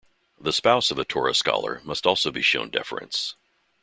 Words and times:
The 0.39 0.51
spouse 0.51 0.89
of 0.89 0.97
a 0.97 1.05
Torah 1.05 1.35
scholar 1.35 1.79
must 1.83 2.07
also 2.07 2.31
be 2.31 2.41
shown 2.41 2.71
deference. 2.71 3.35